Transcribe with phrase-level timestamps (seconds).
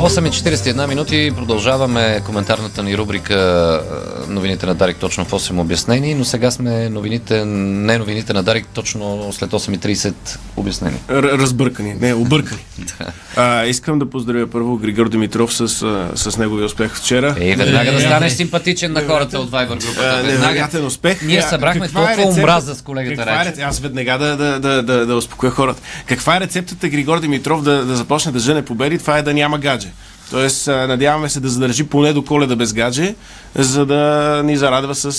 [0.00, 1.32] 8.41 минути.
[1.36, 3.80] Продължаваме коментарната ни рубрика
[4.28, 8.66] новините на Дарик точно в 8 обяснени, но сега сме новините, не новините на Дарик
[8.74, 10.14] точно след 8.30
[10.56, 10.96] обяснени.
[11.10, 12.60] Р- разбъркани, не, объркани.
[13.36, 15.68] а, искам да поздравя първо Григор Димитров с,
[16.14, 17.36] с неговия успех вчера.
[17.40, 20.22] Ей, веднага да станеш симпатичен на хората от Viber групата.
[20.26, 21.22] Невероятен успех.
[21.22, 23.64] Ние събрахме толкова омраза с колегата Речев.
[23.64, 25.82] Аз веднага да, да, да, да, да успокоя хората.
[26.06, 28.98] Каква е рецептата Григор Димитров да, да започне да жене победи?
[28.98, 29.89] Това е да няма гадже.
[30.30, 33.14] Тоест, надяваме се да задържи поне до коледа без гадже,
[33.54, 34.00] за да
[34.44, 35.12] ни зарадва с,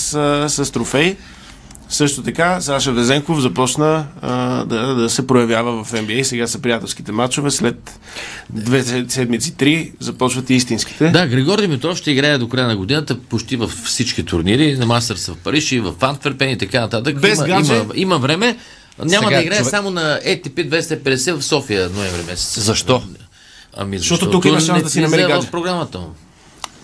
[0.48, 1.16] с трофей.
[1.88, 6.22] Също така, Саша Везенков започна а, да, да се проявява в NBA.
[6.22, 7.50] Сега са приятелските матчове.
[7.50, 8.00] След
[8.50, 11.08] две седмици, три, започват и истинските.
[11.08, 14.76] Да, Григор Димитров ще играе до края на годината почти във всички турнири.
[14.76, 17.20] На Мастърс в Париж и в Антверпен и така нататък.
[17.20, 17.74] Без има, гадже.
[17.74, 18.56] има, има време.
[18.98, 22.58] Няма Сега, да играе човек- само на ATP 250 в София ноември месец.
[22.58, 23.02] Защо?
[23.76, 25.46] Ами, Защото тук има шанс да си намери гадже.
[25.46, 26.14] в програмата му.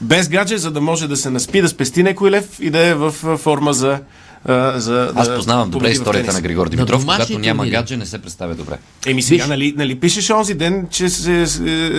[0.00, 2.94] Без гадже, за да може да се наспи, да спести някой лев и да е
[2.94, 4.00] в форма за.
[4.44, 7.00] А, за Аз да познавам добре историята на Григор Димитров.
[7.00, 7.72] домашни Когато няма турнири.
[7.72, 8.74] гадже, не се представя добре.
[9.06, 11.46] Еми сега, Виж- нали, нали пишеш онзи ден, че се е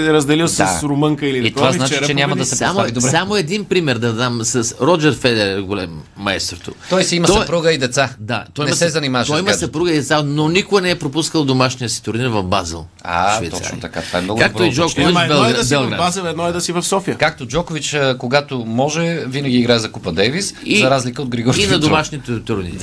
[0.07, 0.79] разделил с Да.
[0.83, 3.09] румънка или И такова, това значи, че няма да се Само, представи добре.
[3.09, 6.71] само един пример да дам с Роджер Федер, голем майсторто.
[6.89, 8.09] Той си има Той- съпруга и деца.
[8.19, 10.89] Да, той не има, се занимаваше Той с има съпруга и деца, но никога не
[10.89, 12.85] е пропускал домашния си турнир в Базел.
[13.03, 13.63] А, Швейцария.
[13.63, 14.01] точно така.
[14.01, 15.89] Това е много Както добро и Джокович е си в.
[15.97, 17.17] Базел, едно е да си в София.
[17.17, 21.79] Както Джокович, когато може, винаги играе за Купа Дейвис, за разлика от Григор И на
[21.79, 21.89] Димитров.
[22.29, 22.79] Домашните турнири.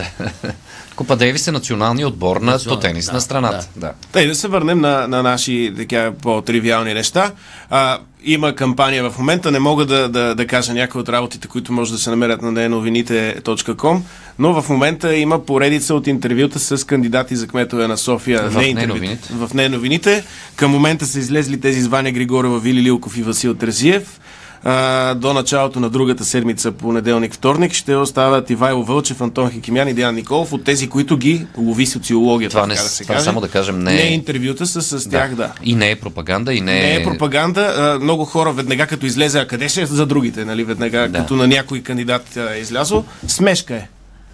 [0.97, 3.69] Купа Дейвис е националния отбор на по Национал- тенис да, на страната.
[3.77, 3.93] Да.
[4.13, 7.33] Тъй да се върнем на, на наши така по-тривиални неща.
[7.71, 11.73] А, има кампания в момента, не мога да, да, да кажа някои от работите, които
[11.73, 14.01] може да се намерят на deновините.com,
[14.39, 18.51] но в момента има поредица от интервюта с кандидати за кметове на София.
[18.51, 19.19] В не.
[19.31, 20.25] В неновините.
[20.57, 24.21] Към момента са излезли тези звания Григорова, Вили Лилков и Васил Терзиев.
[24.69, 30.15] А, до началото на другата седмица, понеделник-вторник, ще остават Ивайло Вълчев, Антон Хикимян и Диан
[30.15, 32.53] Николов от тези, които ги лови социологията.
[32.53, 33.25] Това не да се това каже.
[33.25, 35.53] само да кажем, не е- не е интервюта с, с тях, да.
[35.65, 37.75] И не е пропаганда, и не, Не е пропаганда.
[37.79, 40.65] А, много хора веднага като излезе, а къде ще е за другите, нали?
[40.65, 41.19] Веднага Да.
[41.19, 43.05] като на някой кандидат е излязъл.
[43.27, 43.89] Смешка е.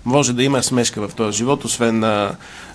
[0.05, 2.31] Може да има смешка в този живот, освен на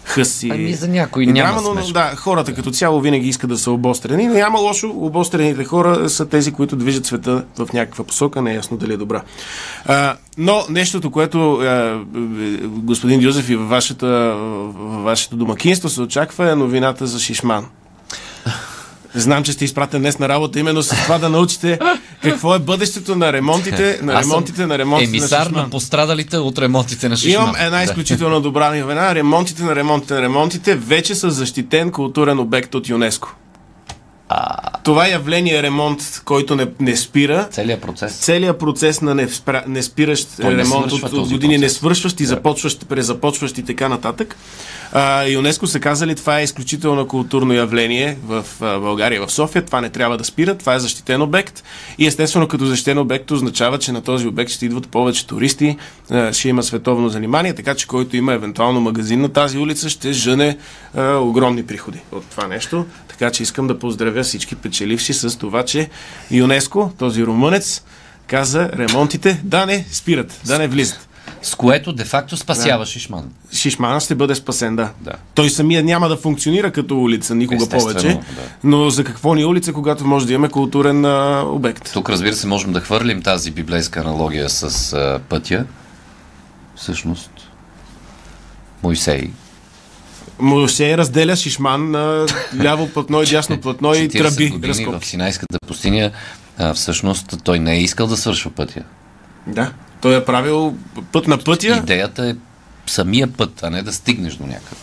[0.08, 0.50] хъс и...
[0.50, 3.72] Ами за някой и няма драма, но, да, хората като цяло винаги искат да са
[3.72, 4.28] обострени.
[4.28, 4.90] Няма лошо.
[4.96, 8.42] Обострените хора са тези, които движат света в някаква посока.
[8.42, 9.22] Не е ясно дали е добра.
[9.86, 12.00] А, но нещото, което а,
[12.66, 17.66] господин Юзеф и във, вашата, във вашето домакинство се очаква е новината за Шишман.
[19.16, 21.80] Знам, че сте изпратен днес на работа именно с това да научите
[22.24, 25.70] какво е бъдещето на ремонтите, на Аз съм ремонтите, на ремонтите емисар на на, Шишман.
[25.70, 27.44] пострадалите от ремонтите на Шишман.
[27.44, 29.16] Имам една изключително добра новина.
[29.16, 33.36] Ремонтите на ремонтите на ремонтите вече са защитен културен обект от ЮНЕСКО.
[34.88, 38.14] Това явление ремонт, който не, не спира, Целият процес.
[38.18, 41.78] целият процес на не, спра, не спиращ Той не ремонт от, от години, не процес.
[41.78, 44.36] свършващ и започващ, презапочващ и така нататък.
[44.92, 49.66] А, ЮНЕСКО са казали, това е изключително културно явление в а, България, в София.
[49.66, 51.64] Това не трябва да спира, това е защитен обект.
[51.98, 55.78] И естествено, като защитен обект означава, че на този обект ще идват повече туристи,
[56.10, 60.14] а, ще има световно занимание, така че който има евентуално магазин на тази улица, ще
[60.14, 60.58] жъне
[60.96, 62.86] а, огромни приходи от това нещо.
[63.08, 65.90] Така че искам да поздравя всички печеливши с това, че
[66.32, 67.84] ЮНЕСКО, този румънец,
[68.28, 71.08] каза ремонтите да не спират, да не влизат.
[71.42, 73.32] С което де-факто спасява Шишман.
[73.54, 74.90] Шишмана ще бъде спасен, да.
[75.02, 75.12] Да.
[75.36, 78.42] Той самия няма да функционира като улица никога Естествено, повече, да.
[78.64, 81.94] но за какво ни е улица, когато може да имаме културен а, обект?
[81.94, 85.66] Тук, разбира се, можем да хвърлим тази библейска аналогия с а, пътя.
[86.76, 87.32] Всъщност,
[88.84, 89.32] Мойсей.
[90.40, 92.26] Моше разделя Шишман на
[92.64, 95.06] ляво платно и дясно платно и 40 тръби години в.
[95.06, 96.12] Синайската пустиня,
[96.58, 98.82] а, всъщност той не е искал да свършва пътя.
[99.48, 100.76] Да, той е правил
[101.12, 101.78] път на пътя.
[101.84, 102.36] Идеята е
[102.86, 104.82] самия път, а не да стигнеш до някъде.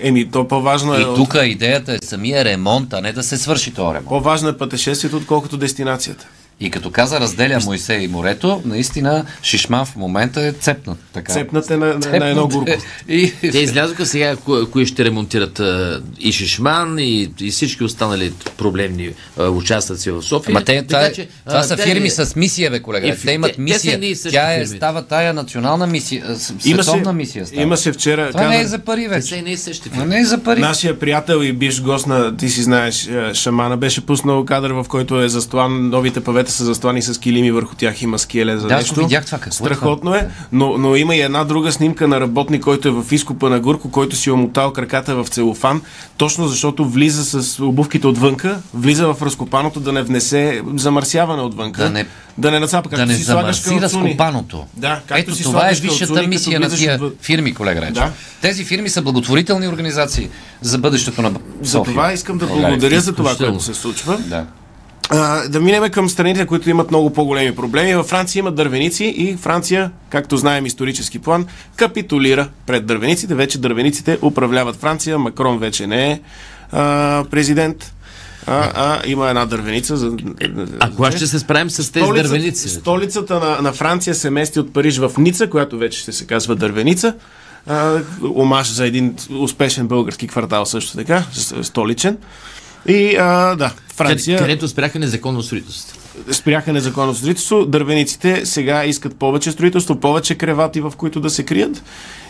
[0.00, 3.74] Еми, то по-важно е, И тук идеята е самия ремонт, а не да се свърши
[3.74, 4.08] този ремонт.
[4.08, 6.26] по-важно е пътешествието, отколкото дестинацията.
[6.60, 10.98] И като каза разделя Мойсей и морето, наистина Шишман в момента е цепнат.
[11.12, 11.32] Така.
[11.32, 12.70] Цепнат е на, на, на едно Цепнат е.
[12.70, 12.82] горко.
[13.08, 13.32] И...
[13.42, 15.60] Те излязоха сега, кои, кои ще ремонтират
[16.18, 19.08] и Шишман, и, и всички останали проблемни
[19.38, 20.52] а, участъци в София.
[20.52, 23.16] Ама те, това, Така е, че, това а, са те- фирми с мисия, бе, колега.
[23.16, 24.16] Те имат те- те мисия.
[24.16, 24.76] същи Тя е, фирми.
[24.76, 27.46] става тая национална мисия, световна мисия.
[27.46, 27.62] Става.
[27.62, 28.30] Имаше вчера.
[28.30, 29.36] Това не е каза- за пари Те вече.
[29.36, 30.06] и същи фирми.
[30.06, 30.60] не е за пари.
[30.60, 35.20] Нашия приятел и биш гост на, ти си знаеш, Шамана беше пуснал кадър, в който
[35.20, 38.76] е застоан новите павета самолета са застлани с килими, върху тях има скеле за Да,
[38.76, 38.94] нещо.
[38.96, 42.62] видях това, какво е Страхотно е, но, но има и една друга снимка на работник,
[42.62, 45.82] който е в изкупа на Гурко, който си е омотал краката в целофан,
[46.16, 51.82] точно защото влиза с обувките отвънка, влиза в разкопаното да не внесе замърсяване отвънка.
[51.82, 52.06] Да не-
[52.38, 54.64] да не нацапа, както да не си слагаш разкопаното.
[54.76, 57.12] Да, както Ето си това е висшата мисия на тия отвън.
[57.22, 57.94] фирми, колега Речев.
[57.94, 58.12] Да.
[58.40, 60.28] Тези фирми са благотворителни организации
[60.60, 61.32] за бъдещето на
[61.62, 61.92] За София.
[61.92, 62.68] това искам да България.
[62.68, 64.18] благодаря за това, което се случва.
[64.18, 64.46] Да.
[65.10, 67.94] А, да минем към страните, които имат много по-големи проблеми.
[67.94, 73.34] Във Франция има дървеници и Франция, както знаем исторически план, капитулира пред дървениците.
[73.34, 75.18] Вече дървениците управляват Франция.
[75.18, 76.20] Макрон вече не е
[76.72, 77.92] а, президент.
[78.46, 79.96] А, а има една дървеница.
[79.96, 80.12] За,
[80.80, 82.68] А кога ще се справим с тези дървеници?
[82.68, 86.56] Столицата на, на Франция се мести от Париж в Ница, която вече ще се казва
[86.56, 87.14] Дървеница.
[87.66, 88.00] А,
[88.34, 91.24] омаж за един успешен български квартал също така,
[91.62, 92.16] столичен.
[92.88, 95.98] И а, да, Франция Къде, където спряха незаконно строителство.
[96.32, 97.66] спряха незаконно строителство.
[97.66, 101.82] Дървениците сега искат повече строителство, повече кревати, в които да се крият.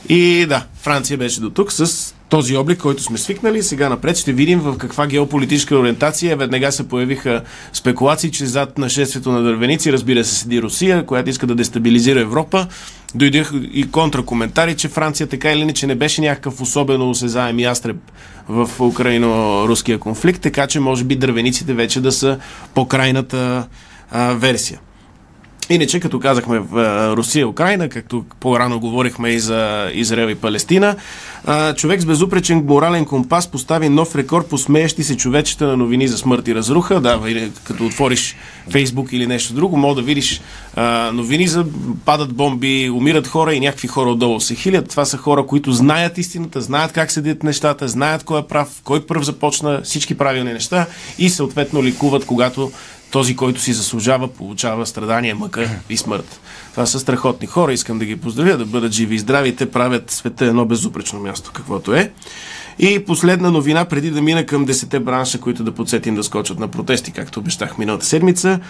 [0.08, 3.62] И да, Франция беше до тук с този облик, който сме свикнали.
[3.62, 7.42] Сега напред ще видим в каква геополитическа ориентация веднага се появиха
[7.72, 12.66] спекулации, че зад нашествието на дървеници, разбира се, седи Русия, която иска да дестабилизира Европа.
[13.14, 17.96] Дойдеха и контракоментари, че Франция така или иначе не беше някакъв особено осезаем ястреб
[18.48, 22.38] в украино-руския конфликт, така че може би дървениците вече да са
[22.74, 23.66] по-крайната
[24.10, 24.80] а, версия.
[25.70, 30.96] Иначе, като казахме в Русия Украина, както по-рано говорихме и за Израел и Палестина,
[31.76, 36.18] човек с безупречен морален компас постави нов рекорд по смеещи се човечета на новини за
[36.18, 37.00] смърт и разруха.
[37.00, 37.20] Да,
[37.64, 38.36] като отвориш
[38.70, 40.40] Фейсбук или нещо друго, мога да видиш
[41.12, 41.64] новини за
[42.04, 44.90] падат бомби, умират хора и някакви хора отдолу се хилят.
[44.90, 49.06] Това са хора, които знаят истината, знаят как седят нещата, знаят кой е прав, кой
[49.06, 50.86] пръв започна всички правилни неща
[51.18, 52.72] и съответно ликуват, когато
[53.10, 56.40] този, който си заслужава, получава страдания, мъка и смърт.
[56.70, 57.72] Това са страхотни хора.
[57.72, 59.56] Искам да ги поздравя, да бъдат живи и здрави.
[59.56, 62.12] Те правят света едно безупречно място, каквото е.
[62.78, 66.68] И последна новина, преди да мина към 10 бранша, които да подсетим да скочат на
[66.68, 68.60] протести, както обещах миналата седмица,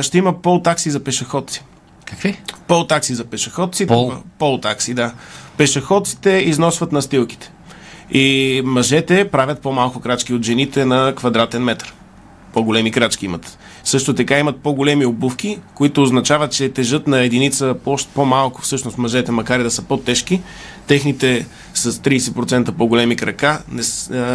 [0.00, 1.64] ще има пол такси за пешеходци.
[2.04, 2.40] Какви?
[2.66, 3.86] Пол такси за пешеходци.
[3.86, 4.12] Пол?
[4.38, 5.12] Пол такси, да.
[5.56, 7.50] Пешеходците износват настилките.
[8.10, 11.94] И мъжете правят по-малко крачки от жените на квадратен метър.
[12.56, 13.58] По-големи крачки имат.
[13.84, 17.74] Също така имат по-големи обувки, които означават, че тежат на единица
[18.14, 20.42] по-малко всъщност мъжете, макар и да са по-тежки.
[20.86, 23.82] Техните с 30% по-големи крака не,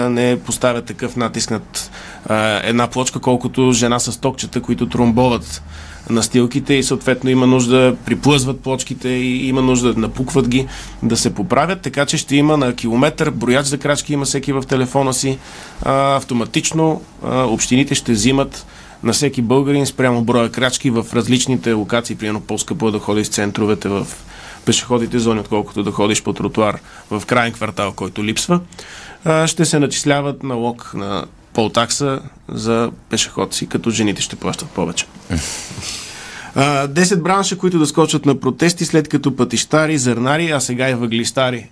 [0.09, 1.91] не поставят такъв натиск над
[2.25, 5.63] а, една плочка, колкото жена с токчета, които тромбоват
[6.11, 10.67] настилките и съответно има нужда, приплъзват плочките и има нужда да напукват ги,
[11.03, 14.63] да се поправят, така че ще има на километър, брояч за крачки има всеки в
[14.67, 15.37] телефона си,
[15.81, 18.65] а, автоматично а, общините ще взимат
[19.03, 23.31] на всеки българин спрямо броя крачки в различните локации, примерно по-скъпо е да ходиш в
[23.31, 24.07] центровете в
[24.65, 26.79] пешеходите зони, отколкото да ходиш по тротуар
[27.11, 28.59] в крайен квартал, който липсва,
[29.45, 32.19] ще се начисляват налог на полтакса
[32.49, 35.05] за пешеходци, като жените ще плащат повече.
[36.56, 41.69] 10 бранша, които да скочат на протести, след като пътищари, зърнари, а сега и въглистари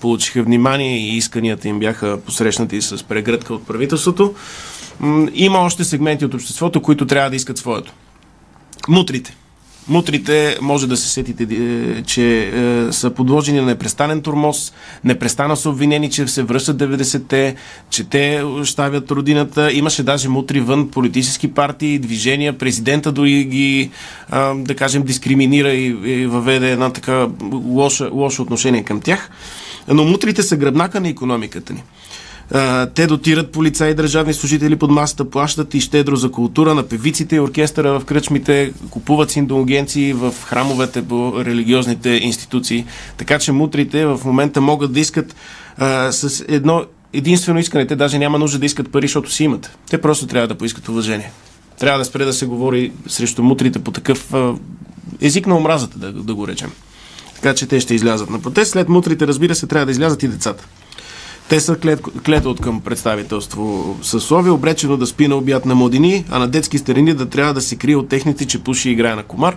[0.00, 4.34] получиха внимание и исканията им бяха посрещнати с прегръдка от правителството.
[5.34, 7.92] Има още сегменти от обществото, които трябва да искат своето.
[8.88, 9.36] Мутрите.
[9.88, 14.72] Мутрите, може да се сетите, е, че е, са подложени на непрестанен турмоз,
[15.04, 17.54] непрестанно са обвинени, че се връщат 90-те,
[17.90, 19.72] че те щавят родината.
[19.72, 23.90] Имаше даже мутри вън политически партии, движения, президента дори ги,
[24.30, 29.30] а, да кажем, дискриминира и, и въведе една така лоша, лошо отношение към тях.
[29.88, 31.82] Но мутрите са гръбнака на економиката ни.
[32.94, 37.40] Те дотират полицаи държавни служители под масата, плащат и щедро за култура на певиците и
[37.40, 42.84] оркестъра в кръчмите, купуват си индулгенции в храмовете по религиозните институции.
[43.16, 45.36] Така че мутрите в момента могат да искат
[45.78, 47.86] а, с едно единствено искане.
[47.86, 49.78] Те даже няма нужда да искат пари, защото си имат.
[49.90, 51.30] Те просто трябва да поискат уважение.
[51.78, 54.54] Трябва да спре да се говори срещу мутрите по такъв а,
[55.20, 56.70] език на омразата, да, да го речем.
[57.34, 58.70] Така че те ще излязат на протест.
[58.70, 60.66] След мутрите, разбира се, трябва да излязат и децата.
[61.48, 61.76] Те са
[62.24, 66.78] клет, от към представителство съсловие, обречено да спи на обяд на младини, а на детски
[66.78, 69.56] старини да трябва да се крие от техните, че пуши и играе на комар.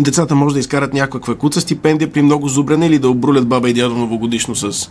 [0.00, 3.72] Децата може да изкарат някаква куца стипендия при много зубране или да обрулят баба и
[3.72, 4.90] дядо новогодишно с,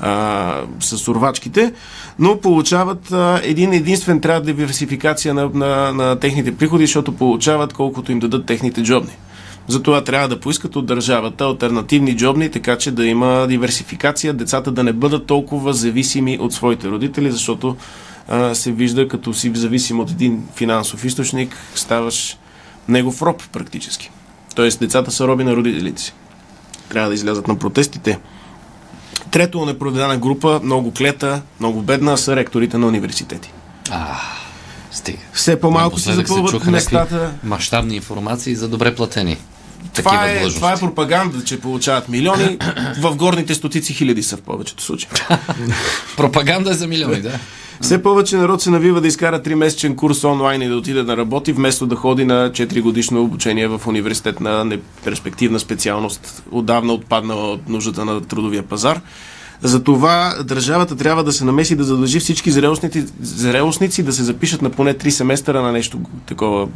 [0.00, 1.72] а, с урвачките,
[2.18, 8.12] но получават а, един единствен трябва диверсификация на, на, на техните приходи, защото получават колкото
[8.12, 9.12] им дадат техните джобни.
[9.68, 14.82] Затова трябва да поискат от държавата альтернативни джобни, така че да има диверсификация, децата да
[14.82, 17.76] не бъдат толкова зависими от своите родители, защото
[18.28, 22.38] а, се вижда като си зависим от един финансов източник, ставаш
[22.88, 24.10] негов роб практически.
[24.54, 26.14] Тоест децата са роби на родителите си.
[26.88, 28.18] Трябва да излязат на протестите.
[29.30, 33.52] Трето непроvedена група, много клета, много бедна, са ректорите на университети.
[33.90, 34.20] А,
[34.90, 35.18] стига.
[35.32, 37.14] Все по-малко се запълват местата.
[37.14, 39.36] някакви мащабни информации за добре платени.
[39.94, 40.56] Това е, длъжности.
[40.56, 42.58] това е пропаганда, че получават милиони.
[43.00, 45.08] В горните стотици хиляди са в повечето случаи.
[46.16, 47.38] Пропаганда е за милиони, да.
[47.80, 51.52] Все повече народ се навива да изкара 3-месечен курс онлайн и да отиде да работи,
[51.52, 57.68] вместо да ходи на 4 годишно обучение в университет на неперспективна специалност, отдавна отпаднала от
[57.68, 59.00] нуждата на трудовия пазар.
[59.62, 64.70] Затова държавата трябва да се намеси да задължи всички зрелостници, зрелостници да се запишат на
[64.70, 66.68] поне 3 семестъра на нещо такова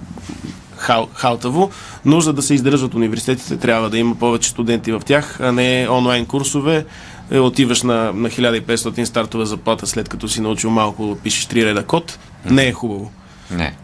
[0.76, 1.70] хал, халтаво,
[2.04, 5.88] но за да се издържат университетите трябва да има повече студенти в тях, а не
[5.90, 6.84] онлайн курсове.
[7.30, 11.84] Е, отиваш на, на 1500 стартова заплата след като си научил малко пишеш 3 реда
[11.84, 12.18] код.
[12.50, 13.10] Не е хубаво.
[13.50, 13.76] Не.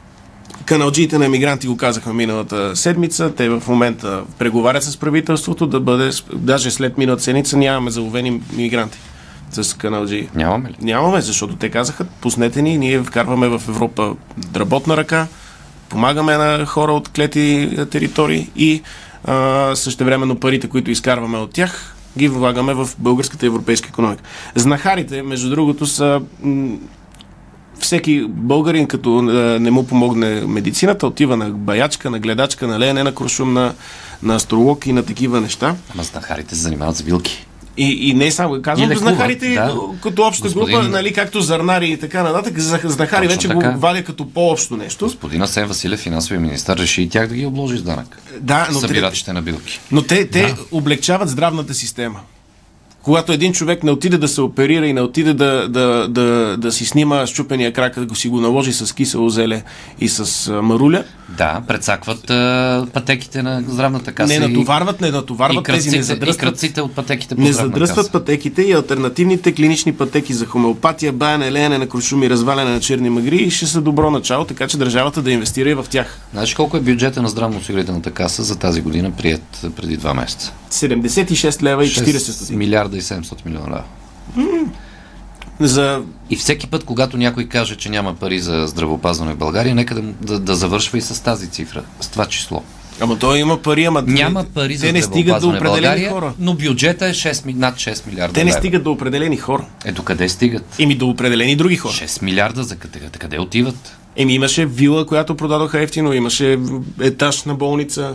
[0.69, 3.35] Каналджиите на емигранти го казаха миналата седмица.
[3.35, 8.99] Те в момента преговарят с правителството да бъде, даже след миналата седмица нямаме заловени мигранти
[9.51, 10.29] с каналджии.
[10.35, 10.75] Нямаме ли?
[10.83, 14.17] Нямаме, защото те казаха, пуснете ни, ние вкарваме в Европа
[14.57, 15.27] работна ръка,
[15.89, 18.83] помагаме на хора от клети е, територии и
[19.25, 24.23] а, същевременно парите, които изкарваме от тях, ги влагаме в българската европейска економика.
[24.55, 26.21] Знахарите, между другото, са
[27.81, 33.03] всеки българин, като е, не му помогне медицината, отива на баячка, на гледачка, на леене
[33.05, 33.75] на куршум, на,
[34.23, 35.77] на астролог и на такива неща.
[35.95, 37.45] Ама знахарите се занимават с билки.
[37.77, 39.75] И, и не само, казвам И знахарите да.
[40.03, 43.73] като обща Господин- група, нали, както зарнари и така нататък, знахари Точно вече така.
[43.73, 45.05] го вадя като по-общо нещо.
[45.05, 48.19] Господин Асен Василев, финансовия министър, реши и тях да ги обложи с данък.
[48.41, 49.81] Да, но, те, Събирачите на билки.
[49.93, 52.21] но те, те облегчават здравната система.
[53.09, 56.73] Когато един човек не отиде да се оперира и не отиде да, да, да, да
[56.73, 59.63] си снима щупения крак, да го си го наложи с кисело зеле
[60.01, 60.23] и с
[60.63, 64.29] маруля, Да, прецакват а, пътеките на здравната каса.
[64.31, 66.41] не и- натоварват, не натоварват и тези, не кръците, и задръстват.
[66.43, 68.13] кръците от пътеките по Не задръстват каса.
[68.13, 73.37] пътеките и альтернативните клинични пътеки за хомеопатия, баяне, леене на крушуми, разваляне на черни магри
[73.37, 76.19] и ще са добро начало, така че държавата да инвестира и в тях.
[76.33, 79.43] Знаеш колко е бюджета на здравноосигурителната каса за тази година, прият
[79.77, 80.53] преди два месеца?
[80.71, 82.57] 76 лева и 40 6 стотинки.
[82.57, 83.85] милиарда и 700 милиона лева.
[85.61, 89.95] За И всеки път, когато някой каже, че няма пари за здравеопазване в България, нека
[89.95, 92.63] да, да, да завършва и с тази цифра, с това число.
[93.01, 96.33] Ама той има пари, ама Няма пари за те не стигат до определени България, хора.
[96.39, 98.59] но бюджета е 6, ми- над 6 милиарда Те не лева.
[98.59, 99.65] стигат до определени хора.
[99.85, 100.77] Е, до къде стигат?
[100.79, 101.93] Еми до определени други хора.
[101.93, 103.97] 6 милиарда за къде, къде отиват?
[104.17, 106.59] Еми имаше вила, която продадоха ефтино, имаше
[107.01, 108.15] етаж на болница.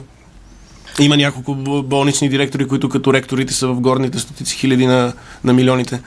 [0.99, 6.01] Има няколко болнични директори, които като ректорите са в горните стотици хиляди на, на милионите.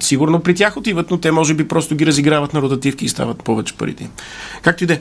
[0.00, 3.44] Сигурно при тях отиват, но те може би просто ги разиграват на ротативки и стават
[3.44, 4.10] повече парите.
[4.62, 5.00] Както и да е.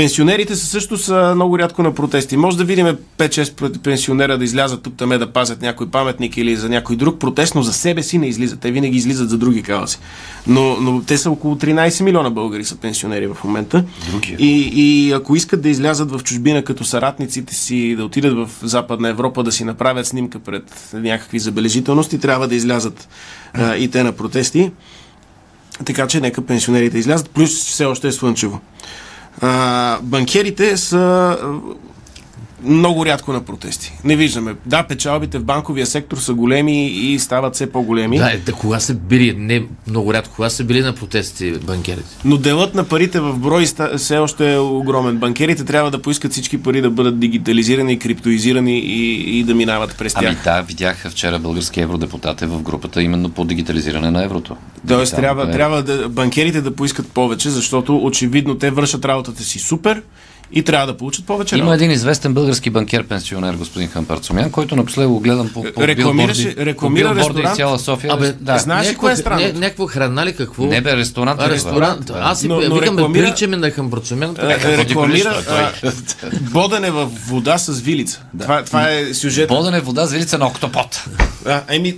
[0.00, 2.36] Пенсионерите са също са много рядко на протести.
[2.36, 2.86] Може да видим
[3.18, 7.18] 5-6 пр- пенсионера да излязат тук таме да пазят някой паметник или за някой друг
[7.18, 8.60] протест, но за себе си не излизат.
[8.60, 9.98] Те винаги излизат за други каузи.
[10.46, 13.84] Но, но те са около 13 милиона българи са пенсионери в момента.
[14.10, 14.36] Другия.
[14.38, 19.08] И, и ако искат да излязат в чужбина като съратниците си, да отидат в Западна
[19.08, 23.08] Европа, да си направят снимка пред някакви забележителности, трябва да излязат
[23.54, 24.70] а, и те на протести.
[25.84, 28.60] Така че нека пенсионерите излязат, плюс все още е слънчево.
[29.40, 31.36] А, банкерите са
[32.64, 33.92] много рядко на протести.
[34.04, 34.54] Не виждаме.
[34.66, 38.18] Да, печалбите в банковия сектор са големи и стават все по-големи.
[38.18, 42.08] Да, е, да, кога са били, не много рядко, кога са били на протести банкерите?
[42.24, 45.16] Но делът на парите в брой все още е огромен.
[45.16, 50.16] Банкерите трябва да поискат всички пари да бъдат дигитализирани, криптоизирани и, и да минават през
[50.16, 50.44] Ами тях.
[50.44, 54.56] да, видях вчера български евродепутат е в групата именно по дигитализиране на еврото.
[54.88, 59.58] Тоест трябва, е- трябва да, банкерите да поискат повече, защото очевидно те вършат работата си
[59.58, 60.02] супер
[60.52, 61.74] и трябва да получат повече Има работа.
[61.74, 66.56] един известен български банкер, пенсионер, господин Хампарцумян, който напоследък го гледам по, по Рекламираше- билборди,
[66.58, 67.56] рекламира по билборди ресторант.
[67.56, 68.12] цяла София.
[68.12, 68.58] Абе, да.
[68.58, 69.48] знаеш ли кое е странното?
[69.48, 70.64] ня- Някаква храна ли какво?
[70.64, 71.40] Не бе, ресторант.
[71.40, 72.06] А, е, ресторант.
[72.06, 72.14] да.
[72.16, 74.36] Аз си Но- но, но викам, рекламира- приличаме на Хампарцумен.
[74.38, 75.92] Е, рекламира а,
[76.42, 78.22] бодене в вода с вилица.
[78.40, 79.48] Това, това е сюжет.
[79.48, 81.04] Бодене вода с вилица на октопот.
[81.46, 81.96] А, еми,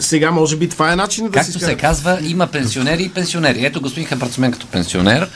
[0.00, 3.64] сега може би това е начин да Както се казва, има пенсионери и пенсионери.
[3.64, 5.28] Ето господин Хампарцумен като пенсионер.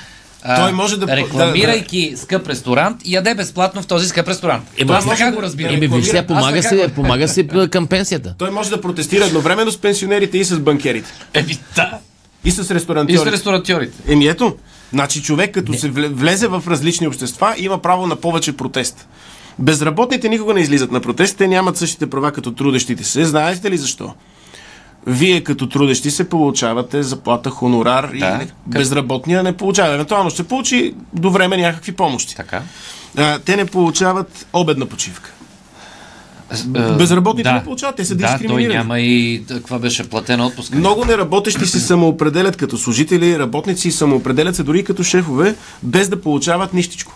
[0.46, 4.64] А, Той може да- Рекламирайки скъп ресторант, яде безплатно в този скъп ресторант.
[4.78, 5.74] Ема, Аз може така да- го разбирам.
[5.74, 8.34] Еми, виж Аз помага се, помага се към пенсията.
[8.38, 11.10] Той може да протестира едновременно с пенсионерите и с банкерите.
[11.34, 11.98] Еми, да.
[12.44, 13.32] И с И с ресторантьорите.
[13.32, 13.92] ресторантьорите.
[14.08, 14.56] Еми ето,
[14.92, 19.08] значи човек като се вле- влезе в различни общества, има право на повече протест.
[19.58, 23.24] Безработните никога не излизат на протест, те нямат същите права като трудещите се.
[23.24, 24.14] Знаете ли защо?
[25.06, 28.40] Вие като трудещи се получавате заплата, хонорар Да.
[28.42, 29.94] и безработния не получава.
[29.94, 32.36] Евентуално ще получи до време някакви помощи.
[32.36, 32.62] Така.
[33.16, 35.32] А, те не получават обедна почивка.
[36.98, 37.54] Безработните да.
[37.54, 38.74] не получават, те са Да, той дискриминирани.
[38.74, 40.76] няма и каква беше платена отпуска.
[40.76, 46.20] Много неработещи се самоопределят като служители, работници самоопределят се дори и като шефове, без да
[46.20, 47.12] получават нищичко.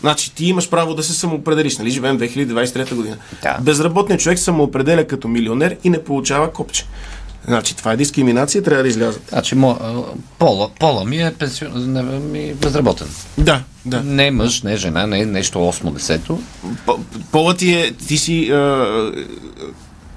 [0.00, 1.90] Значи ти имаш право да се самоопределиш, нали?
[1.90, 3.16] Живеем 2023 година.
[3.42, 3.58] Да.
[3.60, 6.84] Безработният човек самоопределя като милионер и не получава копче.
[7.44, 9.22] Значи това е дискриминация, трябва да излязат.
[9.28, 9.78] Значи, мо,
[10.38, 13.06] пола, пола ми е пенсион, не, ми безработен.
[13.38, 14.00] Да, да.
[14.00, 16.36] Не е мъж, не е жена, не е нещо 8-10.
[16.86, 16.98] По-
[17.32, 18.86] Полът ти е, ти си а,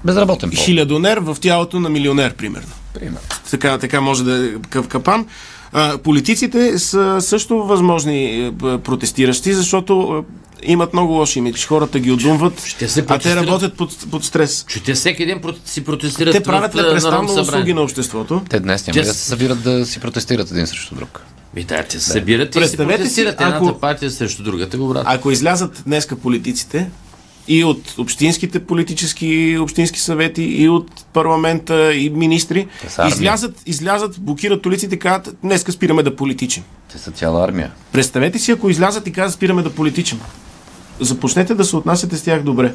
[0.04, 0.56] Безработен пол.
[0.56, 2.68] хилядонер в тялото на милионер, примерно.
[2.94, 3.18] Примерно.
[3.50, 5.26] Така, така може да е къв капан.
[5.72, 11.66] А, политиците са също възможни е, протестиращи, защото е, имат много лоши имидж.
[11.66, 13.44] Хората ги отдумват, Ще се а те протестират.
[13.44, 14.64] работят под, под стрес.
[14.68, 18.42] Че те всеки ден си протестират Те правят непрестанно услуги на обществото.
[18.50, 21.22] Те днес няма Те да се събират да си протестират един срещу друг.
[21.54, 24.78] Ми, да, те се събират и си Представете си, протестират едната ако- партия срещу другата.
[24.78, 25.02] Го брат.
[25.06, 26.90] Ако излязат днеска политиците
[27.48, 32.66] и от общинските политически общински съвети, и от парламента, и министри,
[33.08, 36.62] излязат, излязат, блокират улиците и казват, днеска спираме да политичим.
[36.92, 37.70] Те са цяла армия.
[37.92, 40.20] Представете си, ако излязат и казват, спираме да политичим.
[41.00, 42.74] Започнете да се отнасяте с тях добре.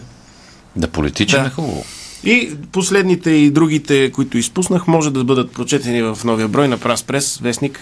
[0.75, 1.47] Да политичаме Да.
[1.47, 1.83] е хубаво.
[2.23, 7.03] И последните и другите, които изпуснах, може да бъдат прочетени в новия брой на Прас
[7.03, 7.79] Прес, вестник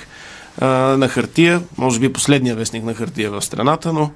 [0.58, 0.66] а,
[0.98, 4.12] на хартия, може би последния вестник на хартия в страната, но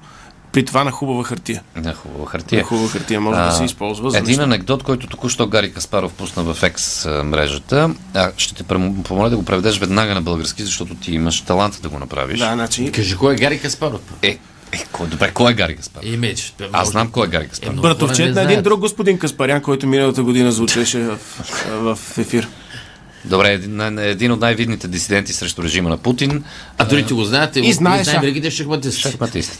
[0.52, 1.62] при това на хубава хартия.
[1.76, 2.64] На хубава На хартия.
[2.64, 4.42] хубава хартия може да А, се използва за Един нещо.
[4.42, 7.90] анекдот, който току-що Гари Каспаров пусна в екс мрежата.
[8.14, 8.64] А, ще те
[9.04, 12.38] помоля да го преведеш веднага на български, защото ти имаш талант да го направиш.
[12.38, 14.00] Да, значи, Кажи, кой е Гари Каспаров?
[14.22, 14.38] Е,
[14.74, 16.06] е, кой, добре, кой е Гари Каспаров?
[16.08, 16.54] Имидж.
[16.72, 17.72] Аз знам кой е Гари Каспаров.
[17.72, 21.18] много хора братовчет на един друг господин Каспарян, който миналата година звучеше в,
[21.70, 22.48] в ефир.
[23.24, 26.44] Добре, един, един от най-видните дисиденти срещу режима на Путин.
[26.78, 27.60] А дори ти го знаете.
[27.60, 29.00] И знаеш, най-великите шахматисти.
[29.00, 29.58] Шахматист.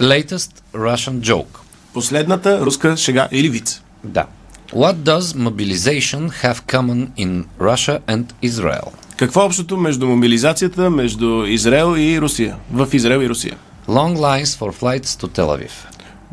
[0.00, 1.56] Latest Russian joke.
[1.94, 3.82] Последната руска шега или виц.
[4.04, 4.26] Да.
[4.74, 8.88] What does mobilization have common in Russia and Israel?
[9.16, 12.56] Какво е общото между мобилизацията между Израел и Русия?
[12.72, 13.56] В Израел и Русия.
[13.88, 15.70] Long lines for flights to Tel Aviv.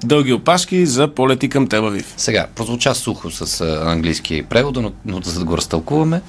[0.04, 2.14] Дълги опашки за полети към Телавив.
[2.18, 6.22] Сега, прозвуча сухо с английски превод, но, но за да го разтълкуваме,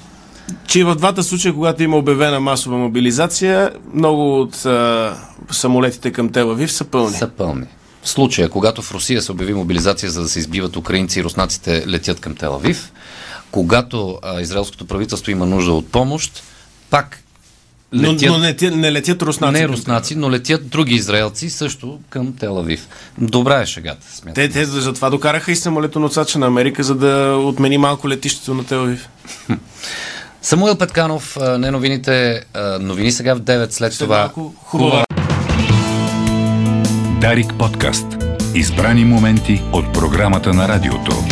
[0.67, 5.17] че в двата случая, когато има обявена масова мобилизация, много от а,
[5.51, 7.15] самолетите към Телавив са пълни.
[7.15, 7.65] са пълни.
[8.03, 11.87] В случая, когато в Русия се обяви мобилизация за да се избиват украинци и руснаците
[11.87, 12.91] летят към Телавив,
[13.51, 16.43] когато а, израелското правителство има нужда от помощ,
[16.89, 17.20] пак
[17.95, 19.59] летят, но не, те- не летят руснаци.
[19.59, 22.87] не руснаци, но летят други израелци също към Телавив.
[23.17, 24.33] Добра е шегата, смятам.
[24.33, 29.09] Те, те затова докараха и самолетоносача на Америка, за да отмени малко летището на Телавив.
[30.41, 32.43] Самуил Петканов, не новините,
[32.79, 35.03] новини сега в 9, след След това малко хубава
[37.21, 38.05] Дарик подкаст.
[38.55, 41.23] Избрани моменти от програмата на радиото.